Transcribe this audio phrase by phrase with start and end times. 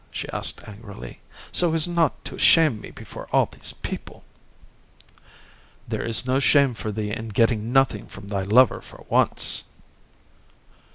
[0.09, 1.19] she asked, angrily;
[1.51, 4.23] "so as not to shame me before all these people."
[5.87, 9.63] "There is no shame for thee in getting nothing from thy lover for once."